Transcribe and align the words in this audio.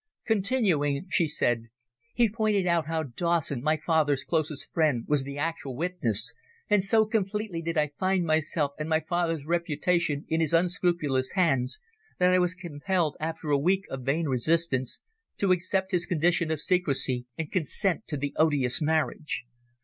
Continuing, 0.25 1.05
she 1.11 1.27
said, 1.27 1.65
"He 2.15 2.27
pointed 2.27 2.65
out 2.65 2.87
how 2.87 3.03
Dawson, 3.03 3.61
my 3.61 3.77
father's 3.77 4.23
closest 4.23 4.73
friend, 4.73 5.05
was 5.07 5.21
the 5.23 5.37
actual 5.37 5.75
witness, 5.75 6.33
and 6.71 6.83
so 6.83 7.05
completely 7.05 7.61
did 7.61 7.77
I 7.77 7.91
find 7.99 8.25
myself 8.25 8.71
and 8.79 8.89
my 8.89 8.99
father's 9.01 9.45
reputation 9.45 10.25
in 10.27 10.41
his 10.41 10.55
unscrupulous 10.55 11.33
hands, 11.33 11.79
that 12.17 12.33
I 12.33 12.39
was 12.39 12.55
compelled, 12.55 13.15
after 13.19 13.49
a 13.51 13.59
week 13.59 13.85
of 13.91 14.01
vain 14.01 14.25
resistance, 14.25 14.99
to 15.37 15.51
accept 15.51 15.91
his 15.91 16.07
condition 16.07 16.49
of 16.49 16.59
secrecy 16.61 17.27
and 17.37 17.51
consent 17.51 18.07
to 18.07 18.17
the 18.17 18.33
odious 18.37 18.81
marriage. 18.81 19.45